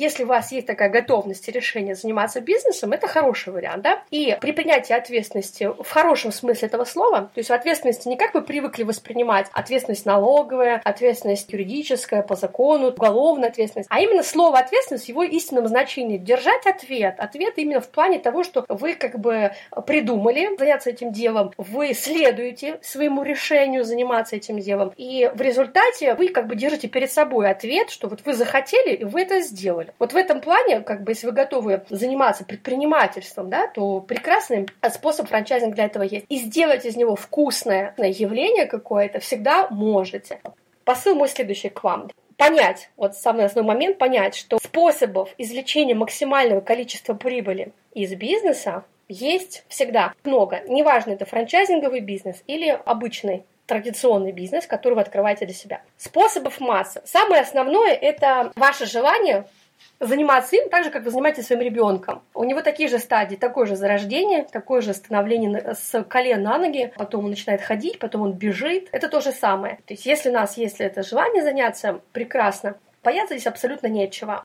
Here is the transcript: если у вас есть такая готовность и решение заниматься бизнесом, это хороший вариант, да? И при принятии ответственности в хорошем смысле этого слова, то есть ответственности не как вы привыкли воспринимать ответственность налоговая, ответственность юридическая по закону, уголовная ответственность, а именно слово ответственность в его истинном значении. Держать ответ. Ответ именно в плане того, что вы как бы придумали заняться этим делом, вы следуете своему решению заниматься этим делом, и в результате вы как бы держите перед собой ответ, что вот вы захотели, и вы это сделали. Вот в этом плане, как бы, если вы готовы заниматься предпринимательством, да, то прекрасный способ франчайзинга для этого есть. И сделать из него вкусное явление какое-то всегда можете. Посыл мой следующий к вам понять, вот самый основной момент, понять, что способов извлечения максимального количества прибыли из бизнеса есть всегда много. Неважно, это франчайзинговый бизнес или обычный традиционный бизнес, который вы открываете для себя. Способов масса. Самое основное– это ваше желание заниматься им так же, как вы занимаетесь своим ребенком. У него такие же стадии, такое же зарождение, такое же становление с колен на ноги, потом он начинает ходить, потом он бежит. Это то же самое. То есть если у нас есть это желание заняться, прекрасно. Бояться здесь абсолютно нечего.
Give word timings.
если 0.00 0.24
у 0.24 0.26
вас 0.26 0.52
есть 0.52 0.66
такая 0.66 0.88
готовность 0.88 1.48
и 1.48 1.52
решение 1.52 1.94
заниматься 1.94 2.40
бизнесом, 2.40 2.92
это 2.92 3.06
хороший 3.06 3.52
вариант, 3.52 3.82
да? 3.82 4.02
И 4.10 4.36
при 4.40 4.52
принятии 4.52 4.92
ответственности 4.92 5.64
в 5.64 5.88
хорошем 5.88 6.32
смысле 6.32 6.68
этого 6.68 6.84
слова, 6.84 7.30
то 7.34 7.38
есть 7.38 7.50
ответственности 7.50 8.08
не 8.08 8.16
как 8.16 8.34
вы 8.34 8.42
привыкли 8.42 8.82
воспринимать 8.82 9.46
ответственность 9.52 10.06
налоговая, 10.06 10.80
ответственность 10.84 11.50
юридическая 11.52 12.22
по 12.22 12.36
закону, 12.36 12.88
уголовная 12.88 13.48
ответственность, 13.48 13.88
а 13.90 14.00
именно 14.00 14.22
слово 14.22 14.58
ответственность 14.58 15.06
в 15.06 15.08
его 15.08 15.22
истинном 15.22 15.66
значении. 15.66 16.18
Держать 16.18 16.66
ответ. 16.66 17.16
Ответ 17.18 17.54
именно 17.56 17.80
в 17.80 17.88
плане 17.88 18.18
того, 18.18 18.44
что 18.44 18.64
вы 18.68 18.94
как 18.94 19.18
бы 19.18 19.52
придумали 19.86 20.56
заняться 20.58 20.90
этим 20.90 21.12
делом, 21.12 21.52
вы 21.56 21.94
следуете 21.94 22.78
своему 22.82 23.22
решению 23.22 23.84
заниматься 23.84 24.36
этим 24.36 24.58
делом, 24.58 24.92
и 24.96 25.30
в 25.34 25.40
результате 25.40 26.14
вы 26.14 26.28
как 26.28 26.46
бы 26.46 26.56
держите 26.56 26.88
перед 26.88 27.10
собой 27.10 27.50
ответ, 27.50 27.90
что 27.90 28.08
вот 28.08 28.20
вы 28.24 28.34
захотели, 28.34 28.94
и 28.94 29.04
вы 29.04 29.22
это 29.22 29.40
сделали. 29.40 29.87
Вот 29.98 30.12
в 30.12 30.16
этом 30.16 30.40
плане, 30.40 30.80
как 30.80 31.02
бы, 31.02 31.12
если 31.12 31.26
вы 31.26 31.32
готовы 31.32 31.82
заниматься 31.90 32.44
предпринимательством, 32.44 33.50
да, 33.50 33.66
то 33.66 34.00
прекрасный 34.00 34.68
способ 34.90 35.28
франчайзинга 35.28 35.74
для 35.74 35.84
этого 35.86 36.02
есть. 36.02 36.26
И 36.28 36.38
сделать 36.38 36.84
из 36.84 36.96
него 36.96 37.16
вкусное 37.16 37.94
явление 37.98 38.66
какое-то 38.66 39.20
всегда 39.20 39.68
можете. 39.68 40.40
Посыл 40.84 41.14
мой 41.14 41.28
следующий 41.28 41.68
к 41.68 41.82
вам 41.84 42.08
понять, 42.38 42.88
вот 42.96 43.16
самый 43.16 43.44
основной 43.44 43.74
момент, 43.74 43.98
понять, 43.98 44.34
что 44.34 44.58
способов 44.62 45.30
извлечения 45.36 45.94
максимального 45.94 46.60
количества 46.60 47.12
прибыли 47.12 47.72
из 47.92 48.14
бизнеса 48.14 48.84
есть 49.08 49.64
всегда 49.68 50.14
много. 50.24 50.62
Неважно, 50.68 51.10
это 51.10 51.26
франчайзинговый 51.26 52.00
бизнес 52.00 52.42
или 52.46 52.78
обычный 52.84 53.44
традиционный 53.66 54.32
бизнес, 54.32 54.66
который 54.66 54.94
вы 54.94 55.02
открываете 55.02 55.44
для 55.44 55.54
себя. 55.54 55.82
Способов 55.98 56.60
масса. 56.60 57.02
Самое 57.04 57.42
основное– 57.42 57.92
это 57.92 58.52
ваше 58.56 58.86
желание 58.86 59.46
заниматься 60.00 60.56
им 60.56 60.68
так 60.68 60.84
же, 60.84 60.90
как 60.90 61.04
вы 61.04 61.10
занимаетесь 61.10 61.46
своим 61.46 61.62
ребенком. 61.62 62.22
У 62.34 62.44
него 62.44 62.62
такие 62.62 62.88
же 62.88 62.98
стадии, 62.98 63.36
такое 63.36 63.66
же 63.66 63.76
зарождение, 63.76 64.44
такое 64.44 64.80
же 64.80 64.94
становление 64.94 65.74
с 65.74 66.02
колен 66.04 66.42
на 66.42 66.58
ноги, 66.58 66.92
потом 66.96 67.24
он 67.24 67.30
начинает 67.30 67.60
ходить, 67.60 67.98
потом 67.98 68.22
он 68.22 68.32
бежит. 68.32 68.88
Это 68.92 69.08
то 69.08 69.20
же 69.20 69.32
самое. 69.32 69.76
То 69.86 69.94
есть 69.94 70.06
если 70.06 70.30
у 70.30 70.32
нас 70.32 70.56
есть 70.56 70.80
это 70.80 71.02
желание 71.02 71.42
заняться, 71.42 72.00
прекрасно. 72.12 72.76
Бояться 73.02 73.34
здесь 73.34 73.46
абсолютно 73.46 73.86
нечего. 73.86 74.44